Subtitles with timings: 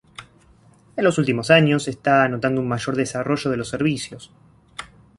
[0.97, 4.31] En los últimos años se está notando un mayor desarrollo de los servicios.